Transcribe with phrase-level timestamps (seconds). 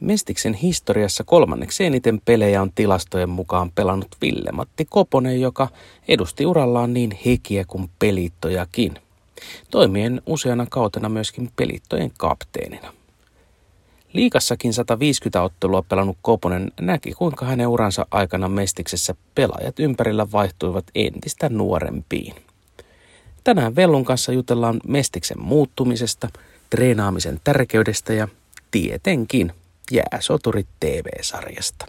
[0.00, 5.68] Mestiksen historiassa kolmanneksi eniten pelejä on tilastojen mukaan pelannut Ville-Matti Koponen, joka
[6.08, 8.94] edusti urallaan niin hekiä kuin pelittojakin.
[9.70, 12.92] Toimien useana kautena myöskin pelittojen kapteenina.
[14.12, 21.48] Liikassakin 150 ottelua pelannut Koponen näki, kuinka hänen uransa aikana Mestiksessä pelaajat ympärillä vaihtuivat entistä
[21.48, 22.34] nuorempiin.
[23.44, 26.28] Tänään Vellun kanssa jutellaan Mestiksen muuttumisesta,
[26.70, 28.28] treenaamisen tärkeydestä ja
[28.70, 29.52] tietenkin
[29.90, 31.86] Jääsoturit TV-sarjasta.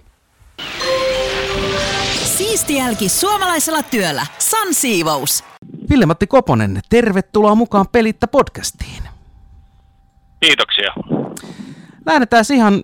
[2.24, 4.26] Siisti jälki suomalaisella työllä.
[4.38, 5.44] San Siivous.
[5.90, 9.04] Ville-Matti Koponen, tervetuloa mukaan Pelittä podcastiin.
[10.40, 10.94] Kiitoksia.
[12.06, 12.84] Lähdetään ihan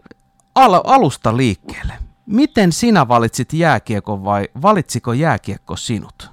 [0.56, 1.94] al- alusta liikkeelle.
[2.26, 6.30] Miten sinä valitsit jääkiekon vai valitsiko jääkiekko sinut?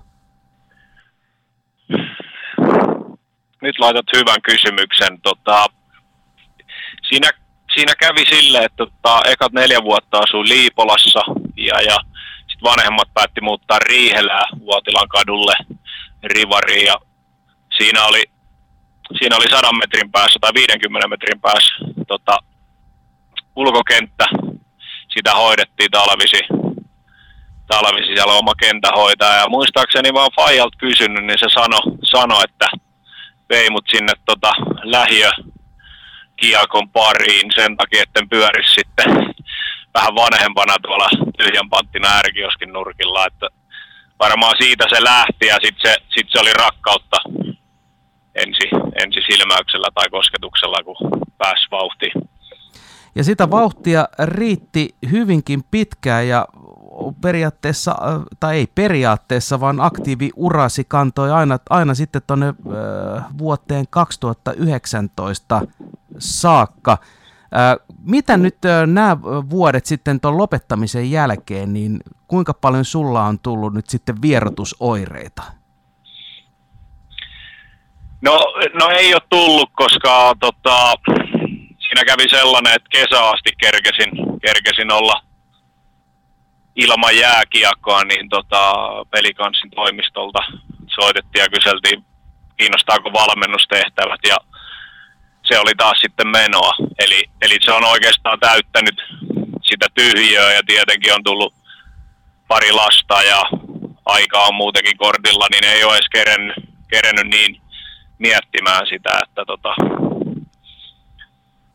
[3.62, 5.20] Nyt laitat hyvän kysymyksen.
[5.22, 5.66] Tota,
[7.08, 7.30] siinä,
[7.74, 11.20] siinä kävi sille, että tota, ekat neljä vuotta asuin Liipolassa
[11.56, 11.96] ja, ja
[12.38, 15.54] sitten vanhemmat päätti muuttaa Riihelää Vuotilan kadulle
[16.22, 16.94] Rivariin ja
[17.76, 18.24] siinä oli,
[19.18, 21.74] siinä oli 100 metrin päässä tai 50 metrin päässä
[22.08, 22.38] tota,
[23.56, 24.24] ulkokenttä.
[25.14, 26.40] Sitä hoidettiin talvisi.
[27.66, 29.40] Talvisi siellä oma kentähoitaja.
[29.40, 32.66] Ja muistaakseni vaan Fajalt kysynyt, niin se sanoi, sano, että
[33.48, 35.30] vei mut sinne tota lähiö
[36.36, 39.34] kiekon pariin sen takia, että pyörisi sitten
[39.94, 43.48] vähän vanhempana tuolla tyhjän panttina äärikioskin nurkilla, että
[44.18, 47.16] varmaan siitä se lähti ja sitten se, sit se oli rakkautta
[48.34, 48.68] ensi,
[49.04, 50.96] ensi silmäyksellä tai kosketuksella, kun
[51.38, 52.12] pääsi vauhtiin.
[53.16, 56.46] Ja sitä vauhtia riitti hyvinkin pitkään ja
[57.20, 57.96] periaatteessa,
[58.40, 62.54] tai ei periaatteessa, vaan aktiivi urasi kantoi aina, aina sitten tuonne
[63.38, 65.62] vuoteen 2019
[66.18, 66.98] saakka.
[68.04, 69.16] Mitä nyt nämä
[69.50, 75.42] vuodet sitten tuon lopettamisen jälkeen, niin kuinka paljon sulla on tullut nyt sitten vierotusoireita?
[78.22, 78.38] No,
[78.80, 80.94] no ei ole tullut, koska tota,
[81.78, 84.10] siinä kävi sellainen, että kesä asti kerkesin,
[84.46, 85.22] kerkesin olla
[86.76, 88.72] ilman jääkiekkoa, niin tota,
[89.10, 90.38] pelikanssin toimistolta
[90.94, 92.04] soitettiin ja kyseltiin,
[92.56, 94.36] kiinnostaako valmennustehtävät ja
[95.44, 96.72] se oli taas sitten menoa.
[96.98, 99.02] Eli, eli se on oikeastaan täyttänyt
[99.62, 101.54] sitä tyhjöä ja tietenkin on tullut
[102.48, 103.42] pari lasta ja
[104.06, 106.56] aika on muutenkin kortilla, niin ei ole edes kerennyt,
[106.90, 107.60] kerennyt niin
[108.18, 109.74] miettimään sitä, että tota,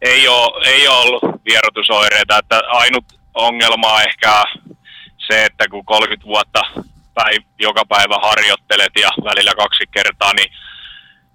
[0.01, 2.37] ei ole, ei ole ollut vierotusoireita.
[2.37, 4.43] Että ainut ongelma on ehkä
[5.31, 6.61] se, että kun 30 vuotta
[7.19, 10.51] päiv- joka päivä harjoittelet ja välillä kaksi kertaa, niin,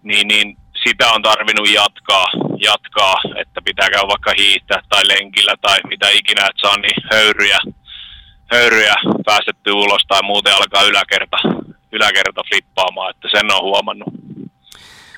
[0.03, 2.27] niin, niin sitä on tarvinnut jatkaa,
[2.59, 7.59] jatkaa, että pitää käydä vaikka hiihtää tai lenkillä tai mitä ikinä, että saa niin höyryjä,
[8.53, 8.95] höyryjä
[9.27, 11.37] päästetty ulos tai muuten alkaa yläkerta,
[11.93, 14.09] yläkerta flippaamaan, että sen on huomannut.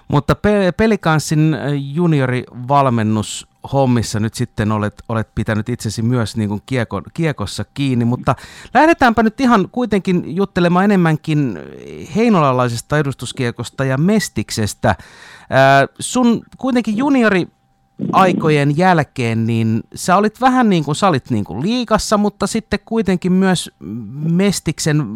[0.09, 1.57] Mutta pe- pelikanssin
[1.95, 8.35] juniorivalmennus hommissa nyt sitten olet, olet pitänyt itsesi myös niin kuin kiekon, kiekossa kiinni, mutta
[8.75, 11.59] lähdetäänpä nyt ihan kuitenkin juttelemaan enemmänkin
[12.17, 14.97] heinolalaisesta edustuskiekosta ja mestiksestä.
[15.51, 17.49] Ää, sun kuitenkin juniori
[18.13, 22.79] aikojen jälkeen, niin sä olit vähän niin kuin, sä olit niin kuin liikassa, mutta sitten
[22.85, 23.71] kuitenkin myös
[24.31, 25.07] Mestiksen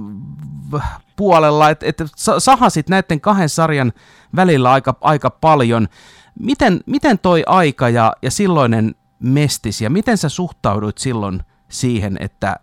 [1.16, 2.02] puolella, että et
[2.38, 3.92] sahasit näiden kahden sarjan
[4.36, 5.88] välillä aika, aika paljon.
[6.38, 12.56] Miten, miten toi aika ja, ja silloinen Mestis, ja miten sä suhtauduit silloin siihen, että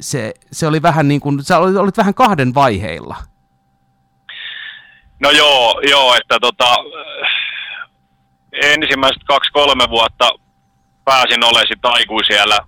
[0.00, 3.16] se, se oli vähän niin kuin, sä olit, olit vähän kahden vaiheilla?
[5.20, 6.76] No joo, joo että tota,
[8.62, 10.30] ensimmäiset kaksi-kolme vuotta
[11.04, 12.58] pääsin olemaan sit siellä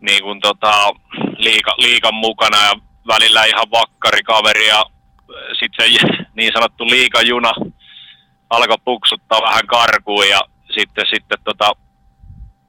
[0.00, 0.90] niin kuin tota,
[1.36, 2.74] liika, liikan mukana ja
[3.06, 4.84] välillä ihan vakkarikaveri ja
[5.60, 6.06] sitten se
[6.36, 7.52] niin sanottu liikajuna
[8.50, 10.40] alkoi puksuttaa vähän karkuun ja
[10.74, 11.72] sitten, sitten tota,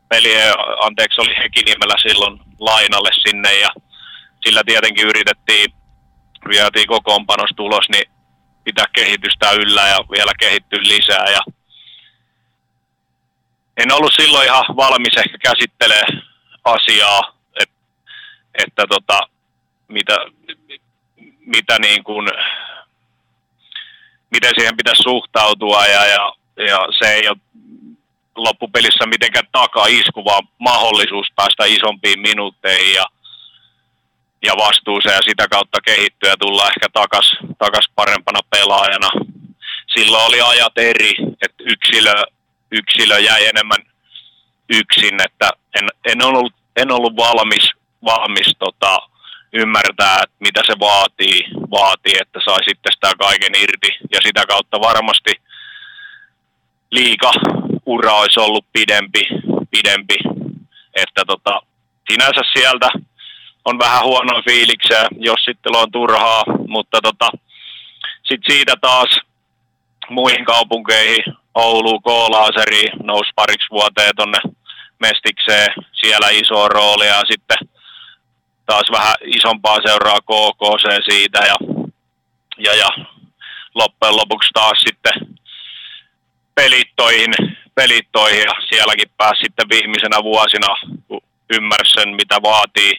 [0.09, 0.33] peli,
[0.81, 3.69] anteeksi, oli Hekinimellä silloin lainalle sinne ja
[4.45, 5.73] sillä tietenkin yritettiin,
[6.49, 8.11] vietiin kokoonpanos tulos, niin
[8.63, 11.39] pitää kehitystä yllä ja vielä kehittyä lisää ja
[13.77, 16.03] en ollut silloin ihan valmis ehkä käsittelee
[16.63, 17.75] asiaa, että,
[18.63, 19.19] että tota,
[19.87, 20.17] mitä,
[21.45, 22.27] mitä niin kuin,
[24.35, 26.33] miten siihen pitäisi suhtautua ja, ja,
[26.67, 27.37] ja se ei ole
[28.35, 33.05] loppupelissä mitenkään taka-isku, vaan mahdollisuus päästä isompiin minuutteihin ja,
[34.45, 39.09] ja vastuuseen ja sitä kautta kehittyä ja tulla ehkä takas, takas parempana pelaajana.
[39.95, 41.11] Silloin oli ajat eri,
[41.41, 42.13] että yksilö
[42.71, 43.83] yksilö jäi enemmän
[44.69, 45.49] yksin, että,
[45.79, 47.71] en, en, ollut, en ollut valmis,
[48.05, 48.99] valmis tota,
[49.55, 53.91] ymmärtää, että mitä se vaatii, vaatii, että sai sitten sitä kaiken irti.
[54.11, 55.33] Ja sitä kautta varmasti
[56.91, 57.31] liika
[57.85, 59.23] ura olisi ollut pidempi,
[59.71, 60.17] pidempi.
[60.95, 61.61] Että tota,
[62.11, 62.89] sinänsä sieltä
[63.65, 67.29] on vähän huonoa fiiliksiä, jos sitten on turhaa, mutta tota,
[68.23, 69.21] sitten siitä taas
[70.09, 71.23] muihin kaupunkeihin,
[71.55, 74.39] Oulu, Koolaaseri nousi pariksi vuoteen tonne
[74.99, 77.74] Mestikseen, siellä iso rooli ja sitten
[78.65, 81.55] taas vähän isompaa seuraa KKC siitä ja,
[82.57, 82.89] ja, ja
[83.75, 85.37] loppujen lopuksi taas sitten
[86.55, 87.33] pelittoihin,
[87.75, 90.67] pelittoihin ja sielläkin pääsi sitten viimeisenä vuosina,
[91.07, 91.21] kun
[91.53, 92.91] ymmärsi sen mitä vaatii,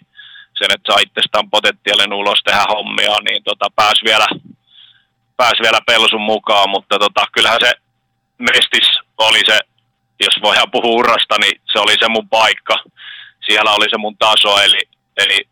[0.59, 4.27] sen että saa itsestään potentiaalinen ulos tehdä hommia, niin tota, pääsi vielä,
[5.37, 7.73] pääsi vielä pelsun mukaan, mutta tota, kyllähän se
[8.39, 8.89] Mestis
[9.19, 9.59] oli se,
[10.21, 12.75] jos voidaan puhua urasta, niin se oli se mun paikka.
[13.47, 14.81] Siellä oli se mun taso, eli,
[15.17, 15.49] eli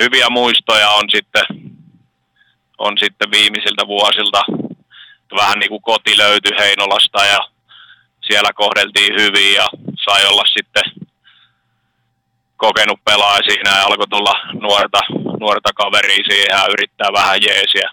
[0.00, 1.42] hyviä muistoja on sitten,
[2.78, 4.42] on sitten viimeisiltä vuosilta.
[5.36, 7.38] Vähän niin kuin koti löytyi Heinolasta ja
[8.20, 9.66] siellä kohdeltiin hyvin ja
[10.04, 10.82] sai olla sitten
[12.56, 15.00] kokenut pelaaja siinä ja alkoi tulla nuorta,
[15.40, 17.90] nuorta kaveria siihen ja yrittää vähän jeesiä,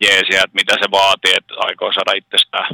[0.00, 2.66] jeesiä että mitä se vaatii, että aikoo saada itsestään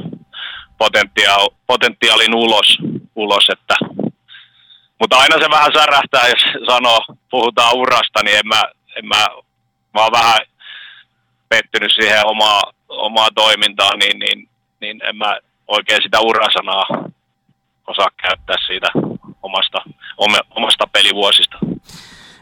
[0.77, 2.77] potentiaal, potentiaalin ulos,
[3.15, 3.75] ulos että
[4.99, 6.99] mutta aina se vähän särähtää, jos sanoo,
[7.31, 8.63] puhutaan urasta, niin en mä,
[8.95, 9.25] en mä,
[9.93, 10.39] mä oon vähän
[11.49, 14.49] pettynyt siihen omaa, omaa toimintaan, niin, niin,
[14.81, 16.85] niin en mä oikein sitä urasanaa
[17.87, 18.87] osaa käyttää siitä
[19.43, 19.77] omasta,
[20.49, 21.57] omasta pelivuosista.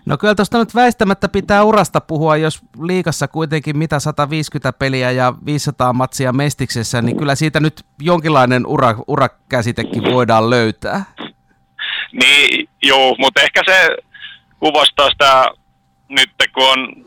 [0.06, 5.34] No kyllä tuosta nyt väistämättä pitää urasta puhua, jos liikassa kuitenkin mitä 150 peliä ja
[5.46, 11.06] 500 matsia mestiksessä, niin kyllä siitä nyt jonkinlainen ura, urakäsitekin voidaan löytää.
[12.22, 13.90] Niin, joo, mutta ehkä se
[14.60, 15.46] kuvastaa sitä
[16.10, 17.06] nyt, kun on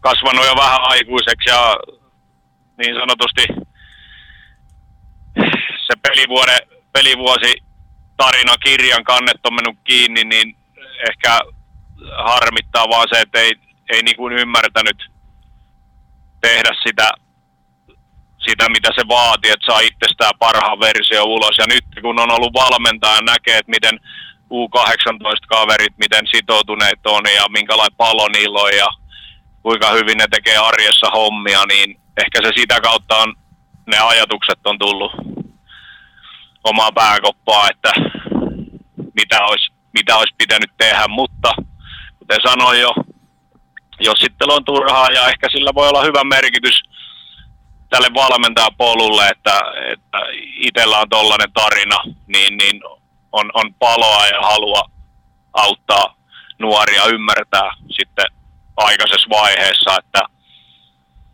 [0.00, 1.76] kasvanut jo vähän aikuiseksi ja
[2.78, 3.44] niin sanotusti
[5.86, 6.58] se pelivuode,
[6.92, 7.62] pelivuosi
[8.16, 10.56] tarina kirjan kannet on mennyt kiinni, niin
[11.10, 11.38] ehkä
[12.24, 13.52] harmittaa vaan se, että ei,
[13.92, 15.10] ei niin kuin ymmärtänyt
[16.40, 17.10] tehdä sitä
[18.48, 21.58] sitä, mitä se vaatii, että saa itsestään parhaan versio ulos.
[21.58, 24.00] Ja nyt kun on ollut valmentaja näkee, että miten
[24.50, 28.88] U18-kaverit, miten sitoutuneet on ja minkälainen palo niillä on ja
[29.62, 33.34] kuinka hyvin ne tekee arjessa hommia, niin ehkä se sitä kautta on,
[33.86, 35.12] ne ajatukset on tullut
[36.64, 37.92] omaa pääkoppaa, että
[39.20, 41.52] mitä olisi, mitä olisi pitänyt tehdä, mutta
[42.18, 42.94] kuten sanoin jo,
[44.00, 46.82] jos sitten on turhaa ja ehkä sillä voi olla hyvä merkitys
[47.94, 49.60] tälle valmentajapolulle, että,
[49.92, 50.18] että
[50.68, 52.80] itsellä on tollainen tarina, niin, niin
[53.32, 54.82] on, on paloa ja halua
[55.52, 56.16] auttaa
[56.58, 58.26] nuoria ymmärtää sitten
[58.76, 60.22] aikaisessa vaiheessa, että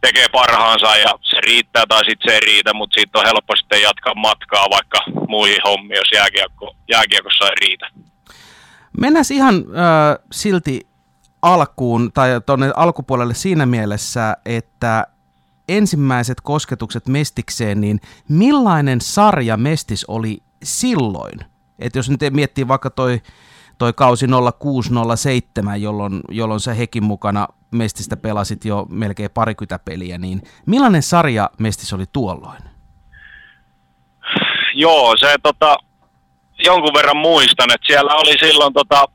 [0.01, 3.83] tekee parhaansa ja se riittää tai sitten se ei riitä, mutta siitä on helppo sitten
[3.83, 4.99] jatkaa matkaa vaikka
[5.29, 7.91] muihin hommiin, jos jääkiekko, jääkiekossa ei riitä.
[9.01, 10.87] Mennään ihan äh, silti
[11.43, 15.07] alkuun tai tuonne alkupuolelle siinä mielessä, että
[15.76, 21.40] ensimmäiset kosketukset Mestikseen, niin millainen sarja Mestis oli silloin?
[21.78, 23.20] Että jos nyt miettii vaikka toi,
[23.78, 24.26] toi kausi
[24.59, 31.50] 0607, jolloin, jolloin sä Hekin mukana Mestistä pelasit jo melkein parikymmentä peliä, niin millainen sarja
[31.59, 32.62] Mestis oli tuolloin?
[34.75, 35.76] Joo, se tota,
[36.64, 39.09] jonkun verran muistan, että siellä oli silloin tota,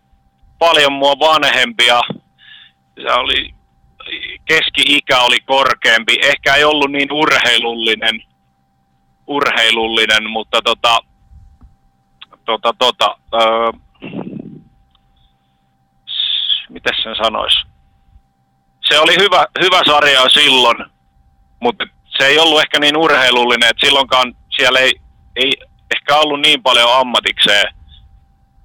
[0.60, 2.02] paljon mua vanhempia.
[2.96, 3.55] Se oli
[4.46, 6.18] keski-ikä oli korkeampi.
[6.22, 8.24] Ehkä ei ollut niin urheilullinen,
[9.28, 11.00] urheilullinen mutta tota,
[12.46, 13.72] tota, tota, öö,
[16.70, 17.58] miten sen sanoisi?
[18.90, 20.78] Se oli hyvä, hyvä sarja silloin,
[21.60, 24.94] mutta se ei ollut ehkä niin urheilullinen, että silloinkaan siellä ei,
[25.36, 25.52] ei
[25.96, 27.76] ehkä ollut niin paljon ammatikseen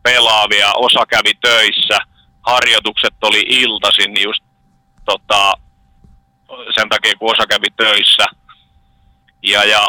[0.03, 1.99] pelaavia, osa kävi töissä,
[2.43, 4.50] harjoitukset oli iltaisin just
[5.13, 5.53] tota,
[6.75, 8.27] sen takia, kun osa kävi töissä.
[9.43, 9.87] Ja, ja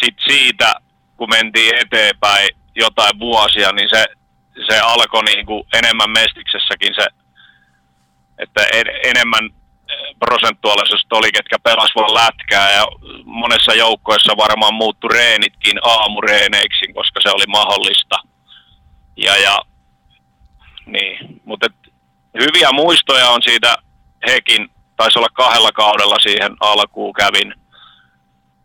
[0.00, 0.74] sitten siitä,
[1.16, 4.04] kun mentiin eteenpäin jotain vuosia, niin se,
[4.68, 7.06] se alkoi niin kuin enemmän mestiksessäkin se,
[8.38, 9.50] että en, enemmän
[10.18, 12.86] prosentuaalisesti oli, ketkä pelas vaan lätkää ja
[13.24, 18.16] monessa joukkoissa varmaan muuttu reenitkin aamureeneiksi, koska se oli mahdollista.
[19.16, 19.58] Ja, ja
[20.86, 21.66] niin, mutta
[22.40, 23.76] hyviä muistoja on siitä
[24.26, 27.54] hekin taisi olla kahdella kaudella siihen alkuun kävin.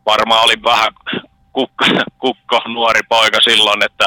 [0.06, 0.94] Varmaan oli vähän
[1.54, 1.86] kukko,
[2.18, 4.06] kukko nuori poika silloin, että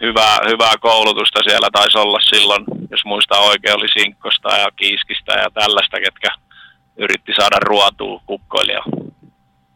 [0.00, 5.50] hyvää, hyvää koulutusta siellä taisi olla silloin, jos muistaa oikein, oli Sinkkosta ja Kiiskistä ja
[5.54, 6.28] tällaista, ketkä
[6.96, 8.84] yritti saada ruotua kukkoilijaa.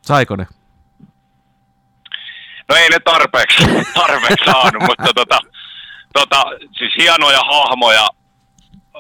[0.03, 0.47] Saiko ne?
[2.69, 3.65] No ei ne tarpeeksi,
[4.01, 5.39] tarpeeksi saanut, mutta tota,
[6.13, 6.43] tota,
[6.79, 8.09] siis hienoja hahmoja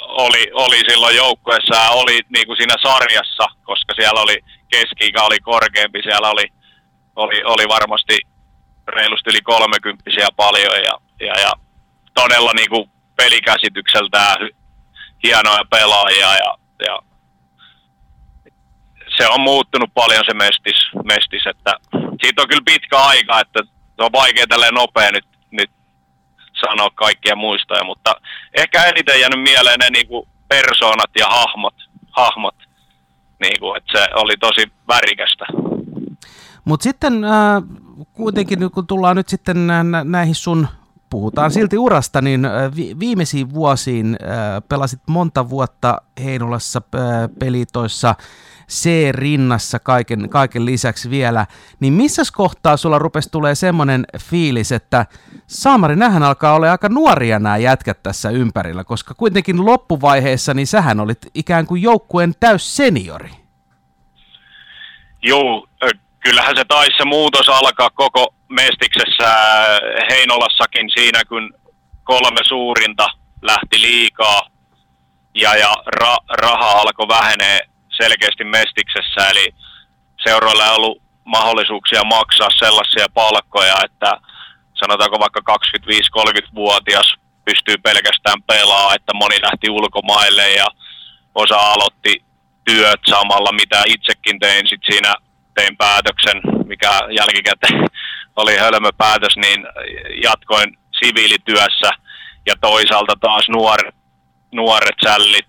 [0.09, 4.37] oli, oli silloin joukkueessa ja oli niin kuin siinä sarjassa, koska siellä oli
[4.71, 6.45] keski oli korkeampi, siellä oli,
[7.17, 8.19] oli, oli varmasti
[8.89, 10.95] reilusti yli kolmekymppisiä paljon ja,
[11.27, 11.53] ja, ja
[12.15, 14.37] todella niin kuin pelikäsitykseltään
[15.25, 16.55] hienoja pelaajia ja,
[16.87, 16.99] ja
[19.17, 21.75] se on muuttunut paljon se mestis, mestis, että
[22.23, 23.61] siitä on kyllä pitkä aika, että
[23.97, 25.71] se on vaikea tälleen nopea nyt, nyt
[26.67, 28.15] sanoa kaikkia muistoja, mutta
[28.55, 31.75] ehkä eniten jäänyt mieleen ne niin kuin persoonat ja hahmot,
[32.11, 32.55] hahmot
[33.41, 35.45] niin kuin, että se oli tosi värikästä.
[36.65, 37.63] Mutta sitten äh,
[38.13, 39.67] kuitenkin, kun tullaan nyt sitten
[40.05, 40.69] näihin sun,
[41.13, 42.53] puhutaan silti urasta, niin äh,
[42.99, 47.03] viimeisiin vuosiin äh, pelasit monta vuotta Heinolassa äh,
[47.39, 48.15] pelitoissa
[48.71, 51.47] C-rinnassa kaiken, kaiken lisäksi vielä,
[51.81, 55.07] niin missä kohtaa sulla rupesi tulee semmoinen fiilis, että
[55.47, 61.01] Saamari, nähän alkaa olla aika nuoria nämä jätkät tässä ympärillä, koska kuitenkin loppuvaiheessa niin sähän
[61.01, 63.31] olit ikään kuin joukkueen täys seniori.
[65.23, 65.67] Joo,
[66.21, 69.29] kyllähän se taisi se muutos alkaa koko Mestiksessä
[70.11, 71.55] Heinolassakin siinä, kun
[72.05, 73.09] kolme suurinta
[73.43, 74.47] lähti liikaa
[75.35, 77.61] ja, ja ra, raha alkoi vähenee
[77.97, 79.55] selkeästi Mestiksessä, eli
[80.25, 84.13] seuroilla ei ollut mahdollisuuksia maksaa sellaisia palkkoja, että
[84.75, 90.67] sanotaanko vaikka 25-30-vuotias pystyy pelkästään pelaamaan, että moni lähti ulkomaille ja
[91.35, 92.25] osa aloitti
[92.65, 94.69] työt samalla, mitä itsekin tein.
[94.69, 95.15] Sit siinä
[95.55, 97.89] tein päätöksen, mikä jälkikäteen
[98.37, 99.67] oli hölmö päätös, niin
[100.23, 101.91] jatkoin siviilityössä.
[102.47, 103.95] Ja toisaalta taas nuoret,
[104.53, 105.47] nuoret sällit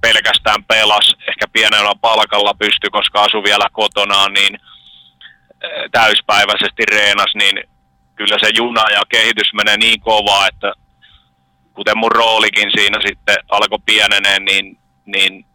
[0.00, 7.68] pelkästään pelas, ehkä pienellä palkalla pysty, koska asu vielä kotonaan, niin eh, täyspäiväisesti reenas, niin
[8.16, 10.72] kyllä se juna ja kehitys menee niin kovaa, että
[11.74, 15.46] kuten mun roolikin siinä sitten alkoi pieneneen, niin, niin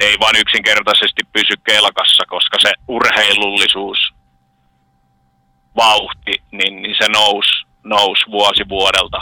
[0.00, 3.98] ei vain yksinkertaisesti pysy kelkassa, koska se urheilullisuus,
[5.78, 9.18] vauhti, niin, niin se nousi nous vuosi vuodelta.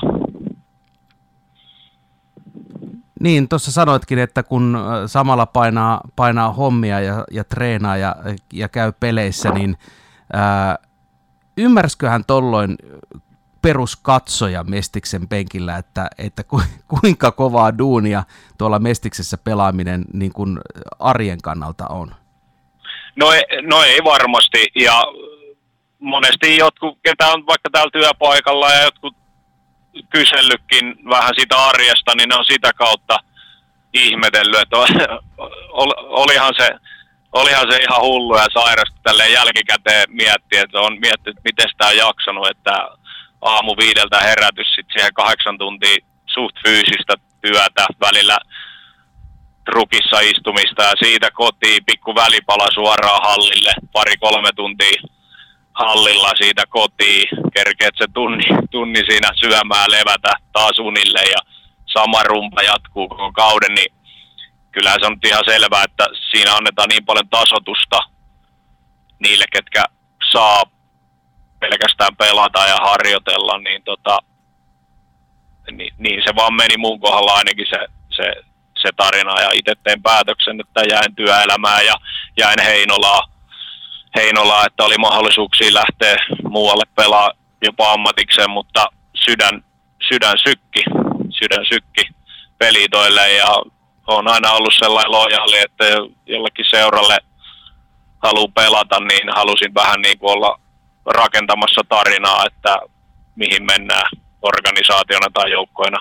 [3.21, 8.17] Niin, tuossa sanoitkin, että kun samalla painaa, painaa hommia ja, ja treenaa ja,
[8.53, 9.77] ja käy peleissä, niin
[10.33, 10.79] ää,
[11.57, 12.77] ymmärsiköhän tolloin
[13.63, 16.63] peruskatsoja Mestiksen penkillä, että, että ku,
[17.01, 18.23] kuinka kovaa duunia
[18.59, 20.59] tuolla Mestiksessä pelaaminen niin kuin
[20.99, 22.15] arjen kannalta on?
[23.17, 25.03] No ei, no ei varmasti, ja
[26.07, 29.17] monesti jotkut, ketä on vaikka täällä työpaikalla ja jotkut
[30.11, 33.19] kysellytkin vähän sitä arjesta, niin ne on sitä kautta
[33.93, 34.77] ihmetellyt, että
[36.23, 36.69] olihan se,
[37.33, 41.97] olihan se ihan hullu ja sairasta tälleen jälkikäteen miettiä, että on miettinyt, miten sitä on
[41.97, 42.89] jaksanut, että
[43.43, 45.97] aamu viideltä herätys sitten siihen kahdeksan tuntia
[46.27, 48.39] suht fyysistä työtä, välillä
[49.65, 55.16] trukissa istumista ja siitä kotiin, pikku välipala suoraan hallille, pari-kolme tuntia
[55.77, 61.39] hallilla siitä kotiin, kerkeet se tunni, tunni siinä syömään levätä taas unille ja
[61.87, 63.93] sama rumpa jatkuu koko kauden, niin
[64.73, 67.99] kyllähän se on ihan selvää, että siinä annetaan niin paljon tasotusta
[69.19, 69.85] niille, ketkä
[70.33, 70.63] saa
[71.61, 74.19] pelkästään pelata ja harjoitella, niin, tota,
[75.71, 77.79] niin, niin se vaan meni mun kohdalla ainakin se,
[78.17, 78.35] se,
[78.83, 79.41] se tarina.
[79.41, 81.95] Ja itse tein päätöksen, että jäin työelämään ja
[82.39, 83.29] jäin Heinolaan
[84.17, 87.31] Heinola, että oli mahdollisuuksia lähteä muualle pelaa
[87.63, 89.65] jopa ammatikseen, mutta sydän,
[90.09, 90.85] sydän sykki,
[91.31, 92.03] sydän sykki
[92.59, 93.47] pelitoille ja
[94.07, 95.85] on aina ollut sellainen lojaali, että
[96.27, 97.19] jollekin seuralle
[98.23, 100.61] haluaa pelata, niin halusin vähän niin kuin olla
[101.07, 102.77] rakentamassa tarinaa, että
[103.37, 104.11] mihin mennään
[104.43, 105.99] organisaationa tai joukkoina.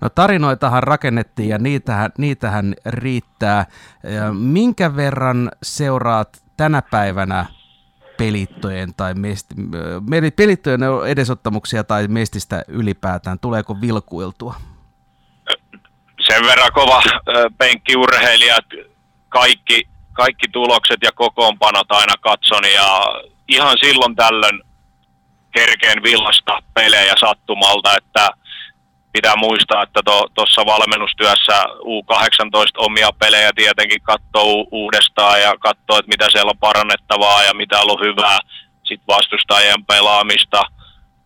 [0.00, 3.66] No tarinoitahan rakennettiin ja niitähän, niitähän riittää.
[4.32, 7.46] Minkä verran seuraat tänä päivänä
[8.18, 9.54] pelittojen tai mesti,
[10.36, 13.38] pelittojen edesottamuksia tai mestistä ylipäätään?
[13.38, 14.54] Tuleeko vilkuiltua?
[16.20, 17.02] Sen verran kova
[17.58, 18.58] penkkiurheilija,
[19.28, 23.06] kaikki, kaikki tulokset ja kokoonpanot aina katson ja
[23.48, 24.62] ihan silloin tällöin
[25.52, 28.28] kerkeen villasta pelejä sattumalta, että
[29.14, 30.00] pitää muistaa, että
[30.34, 36.64] tuossa to, valmennustyössä U18 omia pelejä tietenkin katsoo uudestaan ja katsoo, että mitä siellä on
[36.68, 38.38] parannettavaa ja mitä on ollut hyvää,
[38.84, 40.62] sitten vastustajien pelaamista,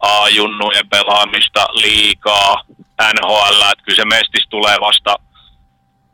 [0.01, 2.63] A-junnujen pelaamista liikaa,
[3.15, 5.17] NHL, että kyllä se mestis tulee vasta,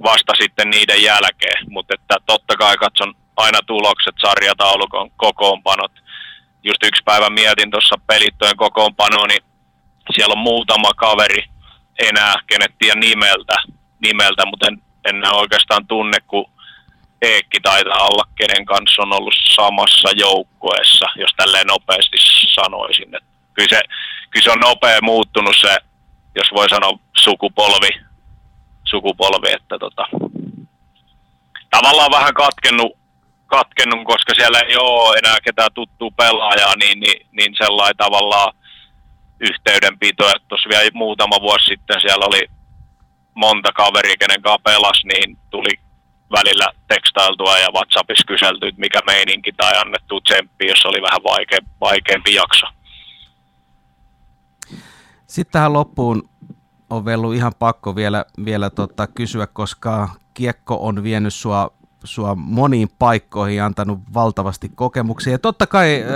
[0.02, 5.92] vasta sitten niiden jälkeen, mutta että totta kai katson aina tulokset, sarjataulukon kokoonpanot.
[6.62, 9.44] Just yksi päivä mietin tuossa pelittojen kokoonpanoa, niin
[10.16, 11.53] siellä on muutama kaveri
[11.98, 13.62] enää, kenet tiedä nimeltä,
[14.02, 16.50] nimeltä mutta en, en oikeastaan tunne, kun
[17.22, 22.16] Eekki taitaa olla, kenen kanssa on ollut samassa joukkueessa, jos tälleen nopeasti
[22.54, 23.16] sanoisin.
[23.16, 23.24] Et
[23.54, 23.82] kyllä, se,
[24.30, 25.78] kyllä se on nopea muuttunut se,
[26.34, 27.88] jos voi sanoa sukupolvi,
[28.84, 30.06] sukupolvi että tota,
[31.70, 32.92] tavallaan vähän katkennut,
[33.46, 38.52] katkennut, koska siellä ei ole enää ketään tuttua pelaajaa, niin, niin, niin sellainen tavallaan
[39.40, 42.42] yhteydenpito, että tuossa vielä muutama vuosi sitten siellä oli
[43.34, 45.78] monta kaveri, kenen kanssa pelas, niin tuli
[46.32, 51.58] välillä tekstailtua ja WhatsAppissa kyselty, että mikä meininki tai annettu tsemppi, jos oli vähän vaike,
[51.80, 52.66] vaikeampi jakso.
[55.26, 56.28] Sitten tähän loppuun
[56.90, 61.70] on vielä ihan pakko vielä, vielä tota kysyä, koska kiekko on vienyt sua,
[62.04, 65.32] sua moniin paikkoihin ja antanut valtavasti kokemuksia.
[65.32, 66.08] Ja totta kai äh,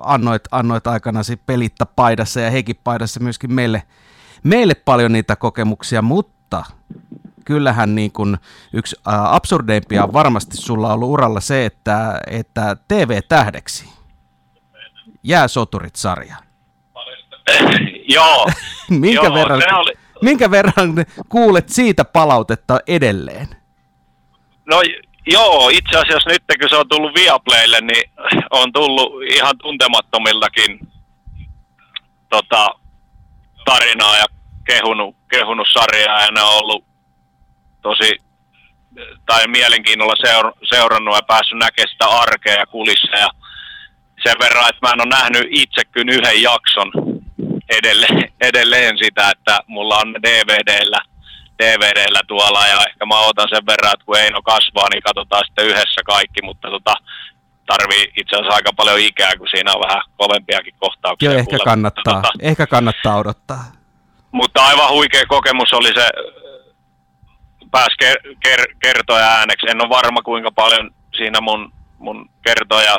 [0.00, 3.82] annoit, annoit aikanasi pelitta paidassa ja heikin paidassa myöskin meille,
[4.42, 6.64] meille paljon niitä kokemuksia, mutta
[7.44, 8.38] kyllähän niin kuin
[8.72, 13.94] yksi äh, absurdeimpia varmasti sulla on ollut uralla se, että, että TV-tähdeksi
[15.24, 16.36] jää Soturit-sarja.
[18.14, 18.46] Joo.
[18.90, 19.92] minkä, Joo, verran, oli...
[20.22, 20.94] minkä verran
[21.28, 23.48] kuulet siitä palautetta edelleen?
[24.66, 24.82] No
[25.26, 28.10] joo, itse asiassa nyt kun se on tullut Viaplaylle, niin
[28.50, 30.88] on tullut ihan tuntemattomiltakin
[32.28, 32.68] tota,
[33.64, 34.24] tarinaa ja
[34.66, 36.84] kehunut, kehunut sarjaa ja ne on ollut
[37.82, 38.20] tosi
[39.26, 43.30] tai mielenkiinnolla seura- seurannut ja päässyt näkemään sitä arkea ja kulissa ja
[44.22, 46.92] sen verran, että mä en ole nähnyt itse yhden jakson
[47.68, 51.00] edelleen, edelleen sitä, että mulla on DVDllä,
[51.58, 55.66] DVDllä tuolla ja ehkä mä otan sen verran, että kun Eino kasvaa, niin katsotaan sitten
[55.66, 56.94] yhdessä kaikki, mutta tota,
[57.66, 61.30] tarvii itse asiassa aika paljon ikää, kun siinä on vähän kovempiakin kohtauksia.
[61.30, 63.64] Joo, ehkä kannattaa, mutta, tota, ehkä kannattaa odottaa.
[64.32, 66.08] Mutta aivan huikea kokemus oli se,
[67.70, 69.70] pääsi ker- ker- kertoja ääneksi.
[69.70, 72.96] En ole varma kuinka paljon siinä mun, mun kertoja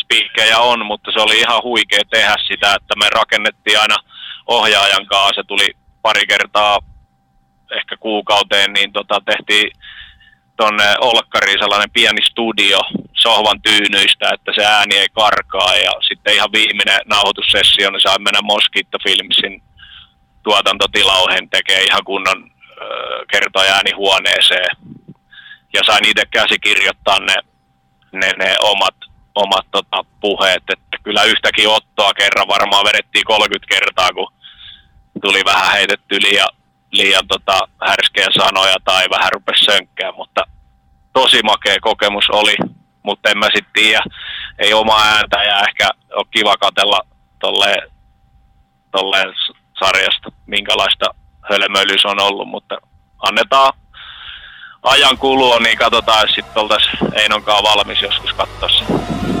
[0.00, 3.96] spiikkejä on, mutta se oli ihan huikea tehdä sitä, että me rakennettiin aina
[4.46, 5.34] ohjaajan kanssa.
[5.34, 5.68] Se tuli
[6.02, 6.78] pari kertaa
[7.70, 9.70] ehkä kuukauteen, niin tota, tehtiin
[10.56, 12.78] tuonne Olkkariin sellainen pieni studio
[13.12, 15.74] sohvan tyynyistä, että se ääni ei karkaa.
[15.76, 19.62] Ja sitten ihan viimeinen nauhoitussessio, niin sai mennä Mosquito Filmsin
[20.42, 22.50] tuotantotilauhen tekee ihan kunnon
[23.30, 24.76] kertoja äänihuoneeseen.
[25.72, 27.34] Ja sain itse käsikirjoittaa ne,
[28.12, 28.94] ne, ne omat
[29.36, 34.32] omat tota, puheet, että kyllä yhtäkin ottoa kerran varmaan vedettiin 30 kertaa, kun
[35.22, 36.48] tuli vähän heitetty liian,
[36.96, 40.44] liian tota, härskejä sanoja tai vähän rupesi sönkkää, mutta
[41.12, 42.56] tosi makea kokemus oli,
[43.02, 44.02] mutta en mä sitten tiedä,
[44.58, 47.00] ei oma ääntä ja ehkä ole kiva katella
[47.38, 47.90] tolleen,
[48.90, 49.34] tolleen
[49.78, 51.14] sarjasta, minkälaista
[51.50, 52.78] hölmöilys on ollut, mutta
[53.18, 53.72] annetaan
[54.82, 59.35] ajan kulua, niin katsotaan, jos sitten oltaisiin Einonkaan valmis joskus katsoa sen.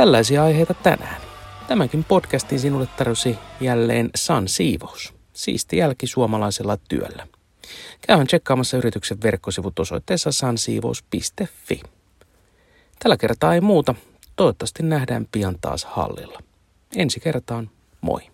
[0.00, 1.20] Tällaisia aiheita tänään.
[1.68, 5.14] Tämänkin podcastin sinulle tarjosi jälleen San Siivous.
[5.32, 7.26] Siisti jälki suomalaisella työllä.
[8.06, 11.80] Käyhän tsekkaamassa yrityksen verkkosivut osoitteessa sansiivous.fi.
[12.98, 13.94] Tällä kertaa ei muuta.
[14.36, 16.40] Toivottavasti nähdään pian taas hallilla.
[16.96, 18.29] Ensi kertaan, moi.